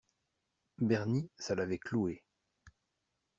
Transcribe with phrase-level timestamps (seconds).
[0.79, 2.23] Bernie, ça l’avait cloué.